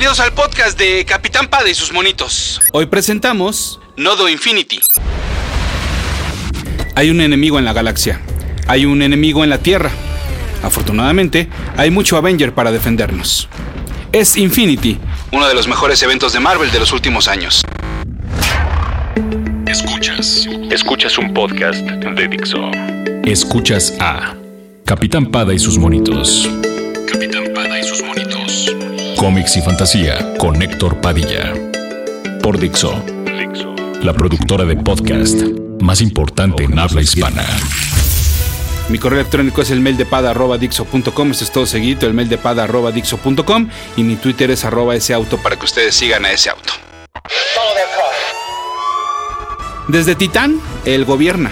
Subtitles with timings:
[0.00, 2.58] Bienvenidos al podcast de Capitán Pada y sus monitos.
[2.72, 4.80] Hoy presentamos Nodo Infinity.
[6.94, 8.18] Hay un enemigo en la galaxia.
[8.66, 9.90] Hay un enemigo en la Tierra.
[10.62, 13.50] Afortunadamente, hay mucho Avenger para defendernos.
[14.10, 14.98] Es Infinity,
[15.32, 17.60] uno de los mejores eventos de Marvel de los últimos años.
[19.66, 20.48] Escuchas.
[20.70, 22.70] Escuchas un podcast de Dixo.
[23.24, 24.34] Escuchas a
[24.86, 26.48] Capitán Pada y sus monitos.
[27.06, 27.39] Capitán
[29.20, 31.52] Cómics y fantasía con Héctor Padilla.
[32.42, 33.04] Por Dixo.
[34.00, 35.42] La productora de podcast
[35.78, 37.44] más importante en habla hispana.
[38.88, 41.30] Mi correo electrónico es el mail de pada.dixo.com.
[41.32, 42.38] Esto es todo seguido, el mail de.
[43.98, 46.72] Y mi Twitter es arroba ese auto para que ustedes sigan a ese auto.
[49.88, 51.50] Desde Titán, él gobierna.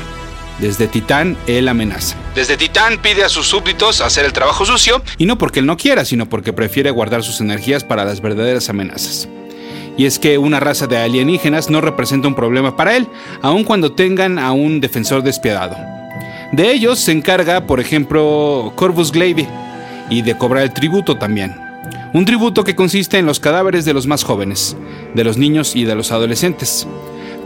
[0.59, 2.17] Desde Titán, él amenaza.
[2.35, 5.77] Desde Titán pide a sus súbditos hacer el trabajo sucio, y no porque él no
[5.77, 9.29] quiera, sino porque prefiere guardar sus energías para las verdaderas amenazas.
[9.97, 13.09] Y es que una raza de alienígenas no representa un problema para él,
[13.41, 15.77] aun cuando tengan a un defensor despiadado.
[16.53, 19.47] De ellos se encarga, por ejemplo, Corvus Glaive,
[20.11, 21.55] y de cobrar el tributo también.
[22.15, 24.77] Un tributo que consiste en los cadáveres de los más jóvenes,
[25.15, 26.87] de los niños y de los adolescentes.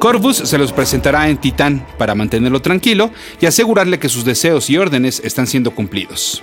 [0.03, 4.77] Corvus se los presentará en Titán para mantenerlo tranquilo y asegurarle que sus deseos y
[4.77, 6.43] órdenes están siendo cumplidos.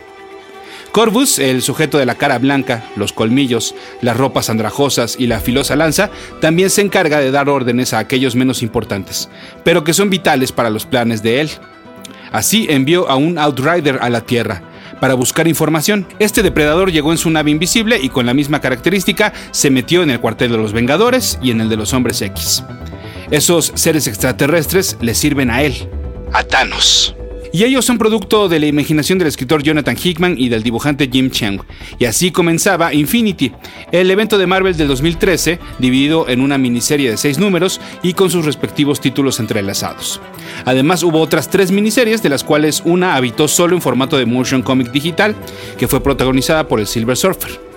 [0.94, 5.76] Corvus, el sujeto de la cara blanca, los colmillos, las ropas andrajosas y la filosa
[5.76, 9.28] lanza, también se encarga de dar órdenes a aquellos menos importantes,
[9.66, 11.50] pero que son vitales para los planes de él.
[12.32, 14.64] Así envió a un Outrider a la Tierra,
[15.02, 16.08] para buscar información.
[16.20, 20.12] Este depredador llegó en su nave invisible y con la misma característica se metió en
[20.12, 22.64] el cuartel de los Vengadores y en el de los Hombres X.
[23.32, 25.76] Esos seres extraterrestres le sirven a él,
[26.34, 27.16] a Thanos.
[27.52, 31.30] Y ellos son producto de la imaginación del escritor Jonathan Hickman y del dibujante Jim
[31.30, 31.62] Chang.
[31.98, 33.52] Y así comenzaba Infinity,
[33.92, 38.30] el evento de Marvel del 2013, dividido en una miniserie de seis números y con
[38.32, 40.22] sus respectivos títulos entrelazados.
[40.66, 44.62] Además hubo otras tres miniseries, de las cuales una habitó solo en formato de motion
[44.64, 45.36] comic digital,
[45.78, 47.69] que fue protagonizada por el Silver Surfer.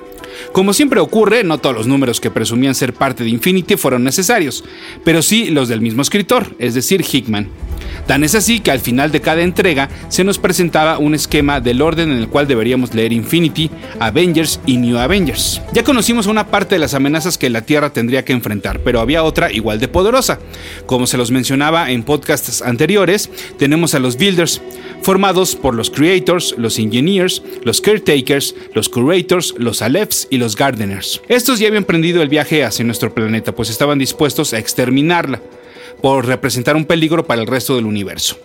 [0.53, 4.63] Como siempre ocurre, no todos los números que presumían ser parte de Infinity fueron necesarios,
[5.03, 7.49] pero sí los del mismo escritor, es decir, Hickman.
[8.07, 11.83] Tan es así que al final de cada entrega se nos presentaba un esquema del
[11.83, 13.71] orden en el cual deberíamos leer Infinity,
[14.01, 15.61] Avengers y New Avengers.
[15.73, 19.23] Ya conocimos una parte de las amenazas que la Tierra tendría que enfrentar, pero había
[19.23, 20.39] otra igual de poderosa.
[20.87, 24.61] Como se los mencionaba en podcasts anteriores, tenemos a los Builders,
[25.03, 31.23] formados por los Creators, los Engineers, los Caretakers, los Curators, los Alephs y los Gardeners.
[31.29, 35.41] Estos ya habían prendido el viaje hacia nuestro planeta, pues estaban dispuestos a exterminarla
[36.03, 38.37] por representar un peligro para el resto del universo.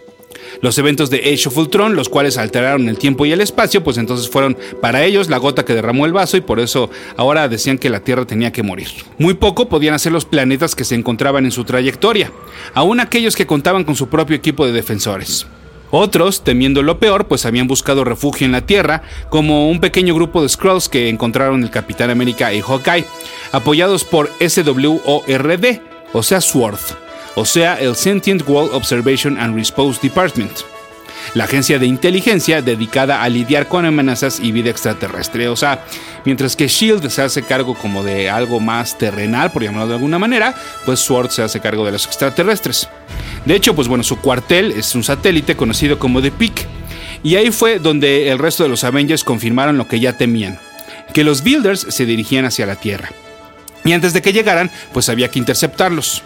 [0.61, 3.97] Los eventos de Age of Ultron, los cuales alteraron el tiempo y el espacio, pues
[3.97, 7.77] entonces fueron para ellos la gota que derramó el vaso y por eso ahora decían
[7.77, 8.87] que la Tierra tenía que morir.
[9.17, 12.31] Muy poco podían hacer los planetas que se encontraban en su trayectoria,
[12.73, 15.45] aún aquellos que contaban con su propio equipo de defensores.
[15.89, 20.41] Otros, temiendo lo peor, pues habían buscado refugio en la Tierra, como un pequeño grupo
[20.41, 23.05] de Skrulls que encontraron el Capitán América y Hawkeye,
[23.53, 25.79] apoyados por SWORD,
[26.13, 27.06] o sea, SWORD
[27.39, 30.51] o sea, el Sentient World Observation and Response Department,
[31.35, 35.47] la agencia de inteligencia dedicada a lidiar con amenazas y vida extraterrestre.
[35.47, 35.85] O sea,
[36.25, 40.17] mientras que Shield se hace cargo como de algo más terrenal, por llamarlo de alguna
[40.17, 42.89] manera, pues SWORD se hace cargo de los extraterrestres.
[43.45, 46.65] De hecho, pues bueno, su cuartel es un satélite conocido como The Peak.
[47.21, 50.57] Y ahí fue donde el resto de los Avengers confirmaron lo que ya temían,
[51.13, 53.11] que los Builders se dirigían hacia la Tierra.
[53.85, 56.23] Y antes de que llegaran, pues había que interceptarlos.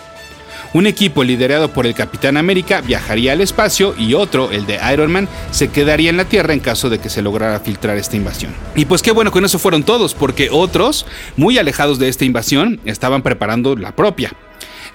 [0.74, 5.12] Un equipo liderado por el Capitán América viajaría al espacio y otro, el de Iron
[5.12, 8.54] Man, se quedaría en la Tierra en caso de que se lograra filtrar esta invasión.
[8.74, 11.06] Y pues qué bueno con eso fueron todos, porque otros,
[11.36, 14.32] muy alejados de esta invasión, estaban preparando la propia.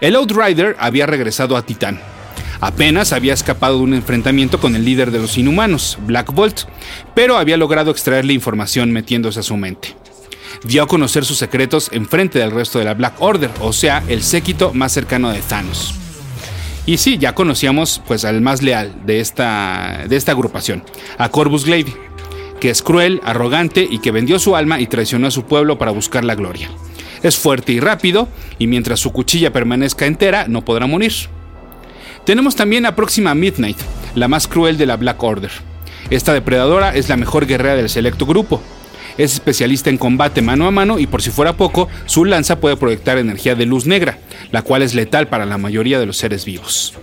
[0.00, 2.00] El Outrider había regresado a Titán,
[2.58, 6.62] Apenas había escapado de un enfrentamiento con el líder de los inhumanos, Black Bolt,
[7.14, 9.94] pero había logrado extraerle información metiéndose a su mente
[10.64, 14.02] dio a conocer sus secretos en frente del resto de la Black Order, o sea,
[14.08, 15.94] el séquito más cercano de Thanos.
[16.86, 20.84] Y sí, ya conocíamos pues al más leal de esta, de esta agrupación,
[21.18, 21.92] a Corvus Glaive,
[22.60, 25.90] que es cruel, arrogante y que vendió su alma y traicionó a su pueblo para
[25.90, 26.70] buscar la gloria.
[27.22, 28.28] Es fuerte y rápido,
[28.58, 31.12] y mientras su cuchilla permanezca entera, no podrá morir.
[32.24, 33.78] Tenemos también a Próxima Midnight,
[34.14, 35.50] la más cruel de la Black Order.
[36.10, 38.62] Esta depredadora es la mejor guerrera del selecto grupo,
[39.18, 42.76] es especialista en combate mano a mano y por si fuera poco, su lanza puede
[42.76, 44.18] proyectar energía de luz negra,
[44.52, 46.94] la cual es letal para la mayoría de los seres vivos.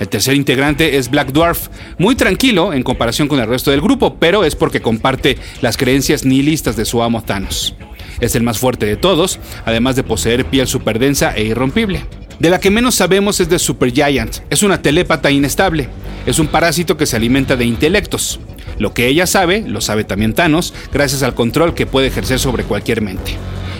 [0.00, 4.16] El tercer integrante es Black Dwarf, muy tranquilo en comparación con el resto del grupo,
[4.18, 7.74] pero es porque comparte las creencias nihilistas de su amo Thanos.
[8.18, 12.04] Es el más fuerte de todos, además de poseer piel superdensa e irrompible.
[12.38, 14.38] De la que menos sabemos es de Supergiant.
[14.48, 15.90] Es una telépata inestable.
[16.24, 18.40] Es un parásito que se alimenta de intelectos.
[18.80, 22.64] Lo que ella sabe, lo sabe también Thanos, gracias al control que puede ejercer sobre
[22.64, 23.36] cualquier mente.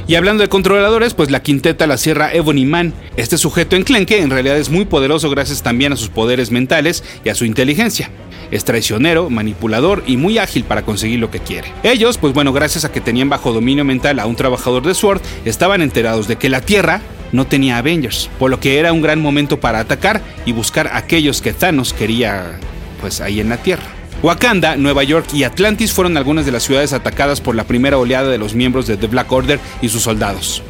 [0.07, 2.93] Y hablando de controladores, pues la quinteta la cierra Ebony Man.
[3.17, 7.31] Este sujeto enclenque en realidad es muy poderoso gracias también a sus poderes mentales y
[7.31, 8.11] a su inteligencia.
[8.51, 11.73] Es traicionero, manipulador y muy ágil para conseguir lo que quiere.
[11.83, 15.23] Ellos, pues bueno, gracias a que tenían bajo dominio mental a un trabajador de Sword,
[15.47, 17.01] estaban enterados de que la Tierra
[17.33, 20.99] no tenía Avengers, por lo que era un gran momento para atacar y buscar a
[20.99, 22.59] aquellos que Thanos quería
[23.01, 24.00] pues ahí en la Tierra.
[24.23, 28.29] Wakanda, Nueva York y Atlantis fueron algunas de las ciudades atacadas por la primera oleada
[28.29, 30.63] de los miembros de The Black Order y sus soldados.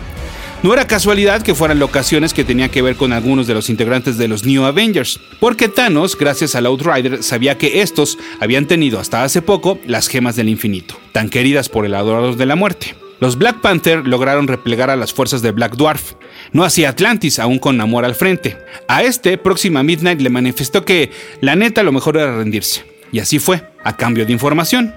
[0.62, 4.18] No era casualidad que fueran locaciones que tenían que ver con algunos de los integrantes
[4.18, 9.24] de los New Avengers, porque Thanos, gracias al Outrider, sabía que estos habían tenido hasta
[9.24, 12.94] hace poco las gemas del infinito, tan queridas por el adorador de la muerte.
[13.20, 16.12] Los Black Panther lograron replegar a las fuerzas de Black Dwarf,
[16.52, 18.58] no hacia Atlantis, aún con Namor al frente.
[18.86, 21.10] A este, próxima Midnight, le manifestó que
[21.40, 22.89] la neta lo mejor era rendirse.
[23.12, 24.94] Y así fue, a cambio de información.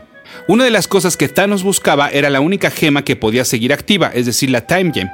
[0.47, 4.11] Una de las cosas que Thanos buscaba era la única gema que podía seguir activa,
[4.13, 5.09] es decir, la Time Gem.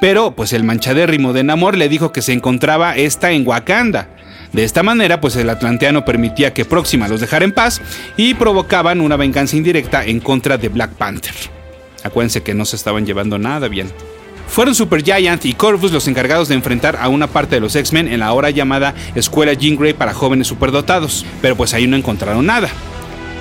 [0.00, 4.08] Pero, pues el manchadérrimo de Namor le dijo que se encontraba esta en Wakanda.
[4.52, 7.80] De esta manera, pues el atlanteano permitía que Próxima los dejara en paz
[8.16, 11.34] y provocaban una venganza indirecta en contra de Black Panther.
[12.04, 13.88] Acuérdense que no se estaban llevando nada bien.
[14.48, 18.20] Fueron Supergiant y Corvus los encargados de enfrentar a una parte de los X-Men en
[18.20, 22.68] la ahora llamada Escuela Jean Grey para jóvenes superdotados, pero pues ahí no encontraron nada.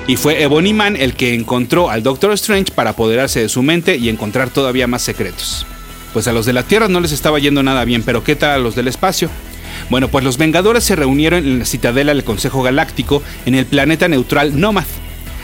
[0.08, 3.96] Y fue Ebony Man el que encontró al Doctor Strange para apoderarse de su mente
[3.98, 5.66] y encontrar todavía más secretos.
[6.14, 8.52] Pues a los de la Tierra no les estaba yendo nada bien, pero ¿qué tal
[8.52, 9.30] a los del espacio?
[9.90, 14.08] Bueno, pues los Vengadores se reunieron en la citadela del Consejo Galáctico en el planeta
[14.08, 14.86] neutral Nomad,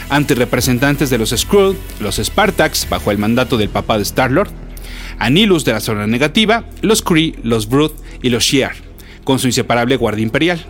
[0.10, 4.50] ante representantes de los Skrull, los Spartax, bajo el mandato del papá de Star-Lord,
[5.20, 7.92] Anilus de la zona negativa, los Kree, los Brood
[8.24, 8.76] y los Shi'ar,
[9.24, 10.66] con su inseparable guardia imperial.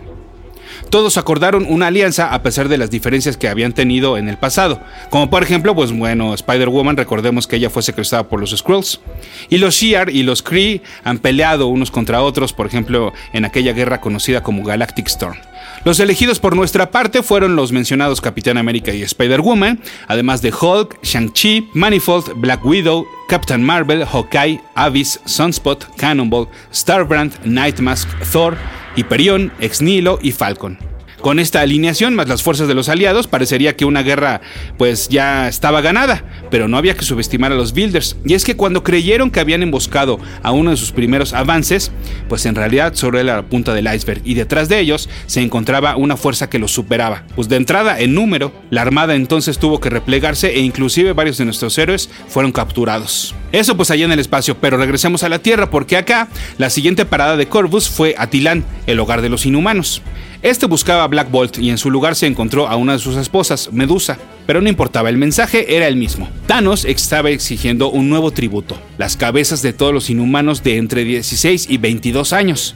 [0.90, 4.80] Todos acordaron una alianza a pesar de las diferencias que habían tenido en el pasado,
[5.08, 9.00] como por ejemplo, pues bueno, Spider-Woman, recordemos que ella fue secuestrada por los Skrulls,
[9.48, 13.72] y los Shi'ar y los Kree han peleado unos contra otros, por ejemplo, en aquella
[13.72, 15.38] guerra conocida como Galactic Storm.
[15.84, 21.02] Los elegidos por nuestra parte fueron los mencionados Capitán América y Spider-Woman, además de Hulk,
[21.04, 28.58] Shang-Chi, Manifold, Black Widow, Captain Marvel, Hawkeye, Abyss, Sunspot, Cannonball, Starbrand, Nightmask, Thor,
[28.96, 30.90] Hyperion, Ex Nihilo y Falcon.
[31.20, 34.40] Con esta alineación más las fuerzas de los aliados parecería que una guerra
[34.78, 38.16] pues ya estaba ganada, pero no había que subestimar a los Builders.
[38.24, 41.92] Y es que cuando creyeron que habían emboscado a uno de sus primeros avances,
[42.28, 46.16] pues en realidad era la punta del iceberg y detrás de ellos se encontraba una
[46.16, 47.24] fuerza que los superaba.
[47.36, 51.44] Pues de entrada en número, la armada entonces tuvo que replegarse e inclusive varios de
[51.44, 53.34] nuestros héroes fueron capturados.
[53.52, 57.04] Eso pues allá en el espacio, pero regresemos a la Tierra porque acá la siguiente
[57.04, 60.02] parada de Corvus fue Atilán, el hogar de los inhumanos.
[60.42, 63.16] Este buscaba a Black Bolt y en su lugar se encontró a una de sus
[63.16, 64.18] esposas, Medusa.
[64.46, 66.28] Pero no importaba, el mensaje era el mismo.
[66.46, 71.68] Thanos estaba exigiendo un nuevo tributo, las cabezas de todos los inhumanos de entre 16
[71.68, 72.74] y 22 años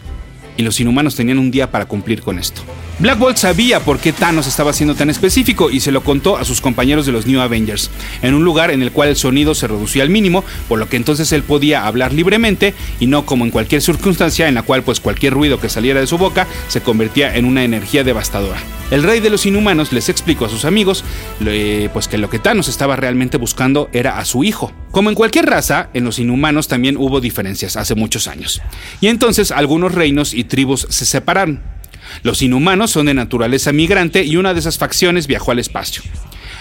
[0.57, 2.63] y los inhumanos tenían un día para cumplir con esto.
[3.01, 6.45] Black Bolt sabía por qué Thanos estaba siendo tan específico y se lo contó a
[6.45, 7.91] sus compañeros de los New Avengers,
[8.23, 10.97] en un lugar en el cual el sonido se reducía al mínimo, por lo que
[10.97, 15.01] entonces él podía hablar libremente y no como en cualquier circunstancia en la cual pues
[15.01, 18.61] cualquier ruido que saliera de su boca se convertía en una energía devastadora.
[18.93, 21.05] El rey de los inhumanos les explicó a sus amigos
[21.93, 24.73] pues que lo que Thanos estaba realmente buscando era a su hijo.
[24.93, 28.63] Como en cualquier raza, en los inhumanos también hubo diferencias hace muchos años.
[29.01, 31.74] Y entonces algunos reinos y tribus se separaron.
[32.23, 36.03] Los inhumanos son de naturaleza migrante y una de esas facciones viajó al espacio.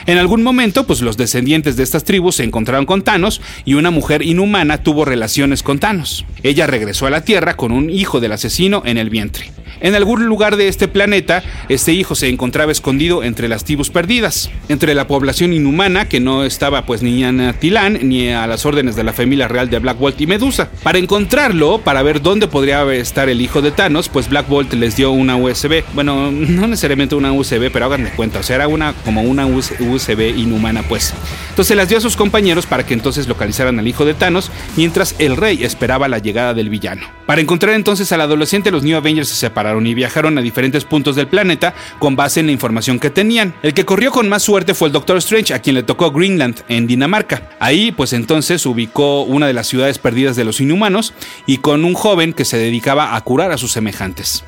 [0.06, 3.90] En algún momento, pues los descendientes de estas tribus se encontraron con Thanos y una
[3.90, 6.26] mujer inhumana tuvo relaciones con Thanos.
[6.44, 9.52] Ella regresó a la Tierra con un hijo del asesino en el vientre.
[9.82, 14.50] En algún lugar de este planeta, este hijo se encontraba escondido entre las tribus perdidas,
[14.70, 18.96] entre la población inhumana que no estaba pues ni a Tilán ni a las órdenes
[18.96, 20.70] de la familia real de Black Bolt y Medusa.
[20.84, 24.96] Para encontrarlo, para ver dónde podría estar el hijo de Thanos, pues Black Bolt les
[24.96, 25.84] dio una USB.
[25.94, 30.38] Bueno, no necesariamente una USB, pero háganme cuenta, o sea, era una como una USB
[30.38, 31.14] inhumana pues.
[31.50, 35.16] Entonces las dio a sus compañeros para que entonces localizaran al hijo de Thanos, mientras
[35.20, 37.08] el rey esperaba la llegada del villano.
[37.26, 41.16] Para encontrar entonces al adolescente, los New Avengers se separaron y viajaron a diferentes puntos
[41.16, 43.54] del planeta con base en la información que tenían.
[43.64, 46.64] El que corrió con más suerte fue el Doctor Strange, a quien le tocó Greenland,
[46.70, 47.50] en Dinamarca.
[47.60, 51.14] Ahí, pues entonces ubicó una de las ciudades perdidas de los inhumanos
[51.46, 54.44] y con un joven que se dedicaba a curar a sus semejantes.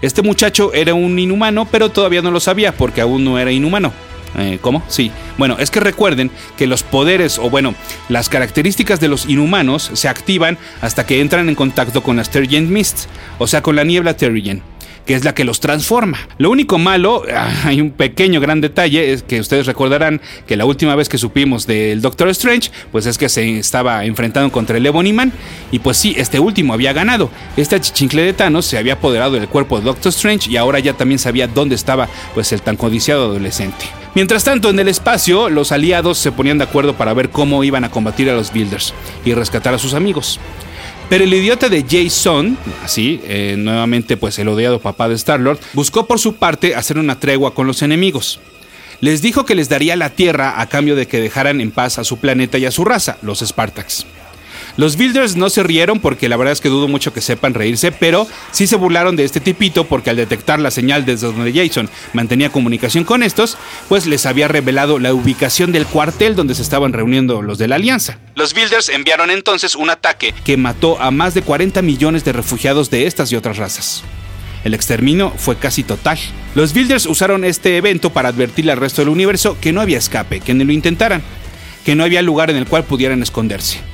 [0.00, 3.92] Este muchacho era un inhumano, pero todavía no lo sabía porque aún no era inhumano.
[4.36, 4.82] Eh, ¿Cómo?
[4.88, 5.10] Sí.
[5.38, 7.74] Bueno, es que recuerden que los poderes o bueno,
[8.08, 12.72] las características de los inhumanos se activan hasta que entran en contacto con las Terrigen
[12.72, 13.06] Mist,
[13.38, 14.62] o sea, con la niebla Terrigen
[15.06, 16.18] que es la que los transforma.
[16.38, 20.64] Lo único malo, ah, hay un pequeño gran detalle, es que ustedes recordarán que la
[20.64, 24.86] última vez que supimos del Doctor Strange, pues es que se estaba enfrentando contra el
[24.86, 25.32] Ebonyman,
[25.70, 27.30] y pues sí, este último había ganado.
[27.56, 30.94] Este achichincle de Thanos se había apoderado del cuerpo de Doctor Strange y ahora ya
[30.94, 33.86] también sabía dónde estaba pues el tan codiciado adolescente.
[34.14, 37.82] Mientras tanto, en el espacio, los aliados se ponían de acuerdo para ver cómo iban
[37.82, 38.94] a combatir a los Builders
[39.24, 40.38] y rescatar a sus amigos.
[41.14, 46.08] Pero el idiota de Jason, así, eh, nuevamente pues el odiado papá de Star-Lord, buscó
[46.08, 48.40] por su parte hacer una tregua con los enemigos.
[48.98, 52.04] Les dijo que les daría la Tierra a cambio de que dejaran en paz a
[52.04, 54.06] su planeta y a su raza, los Spartaks.
[54.76, 57.92] Los Builders no se rieron porque la verdad es que dudo mucho que sepan reírse,
[57.92, 61.88] pero sí se burlaron de este tipito porque al detectar la señal desde donde Jason
[62.12, 63.56] mantenía comunicación con estos,
[63.88, 67.76] pues les había revelado la ubicación del cuartel donde se estaban reuniendo los de la
[67.76, 68.18] Alianza.
[68.34, 72.90] Los Builders enviaron entonces un ataque que mató a más de 40 millones de refugiados
[72.90, 74.02] de estas y otras razas.
[74.64, 76.18] El exterminio fue casi total.
[76.56, 80.40] Los Builders usaron este evento para advertirle al resto del universo que no había escape,
[80.40, 81.22] que ni lo intentaran,
[81.84, 83.93] que no había lugar en el cual pudieran esconderse.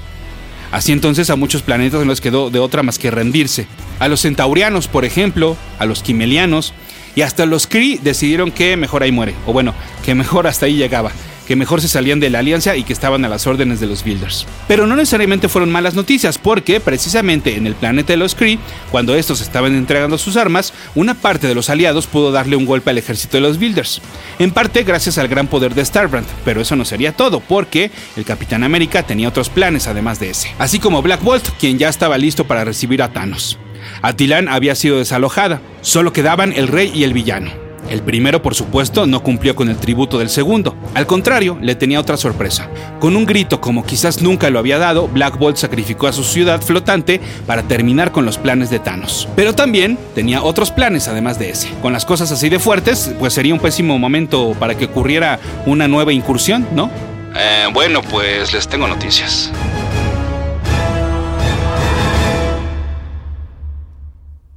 [0.72, 3.66] Así entonces a muchos planetas no les quedó de otra más que rendirse.
[3.98, 6.72] A los centaurianos, por ejemplo, a los quimelianos
[7.16, 9.74] y hasta los Kree decidieron que mejor ahí muere, o bueno,
[10.04, 11.10] que mejor hasta ahí llegaba
[11.50, 14.04] que mejor se salían de la alianza y que estaban a las órdenes de los
[14.04, 14.46] Builders.
[14.68, 18.60] Pero no necesariamente fueron malas noticias, porque precisamente en el planeta de los Kree,
[18.92, 22.90] cuando estos estaban entregando sus armas, una parte de los aliados pudo darle un golpe
[22.90, 24.00] al ejército de los Builders.
[24.38, 28.24] En parte gracias al gran poder de Starbrand, pero eso no sería todo, porque el
[28.24, 30.54] Capitán América tenía otros planes además de ese.
[30.56, 33.58] Así como Black Bolt, quien ya estaba listo para recibir a Thanos.
[34.02, 37.69] Atilán había sido desalojada, solo quedaban el rey y el villano.
[37.90, 40.76] El primero, por supuesto, no cumplió con el tributo del segundo.
[40.94, 42.70] Al contrario, le tenía otra sorpresa.
[43.00, 46.62] Con un grito como quizás nunca lo había dado, Black Bolt sacrificó a su ciudad
[46.62, 49.28] flotante para terminar con los planes de Thanos.
[49.34, 51.68] Pero también tenía otros planes además de ese.
[51.82, 55.88] Con las cosas así de fuertes, pues sería un pésimo momento para que ocurriera una
[55.88, 56.90] nueva incursión, ¿no?
[57.36, 59.50] Eh, bueno, pues les tengo noticias.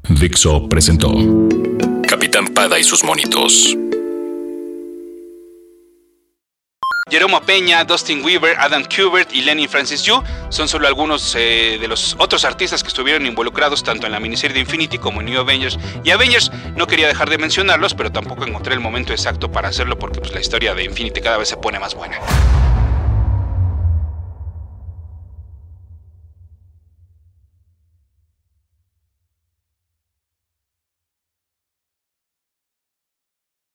[0.08, 1.10] Dixo presentó
[2.80, 3.77] Y sus monitos.
[7.08, 11.88] Jerome Peña, Dustin Weaver, Adam Kubert y Lenny Francis Yu son solo algunos eh, de
[11.88, 15.39] los otros artistas que estuvieron involucrados tanto en la miniserie de Infinity como en New
[15.39, 16.51] Avengers y Avengers.
[16.75, 20.34] No quería dejar de mencionarlos, pero tampoco encontré el momento exacto para hacerlo porque pues,
[20.34, 22.18] la historia de Infinity cada vez se pone más buena.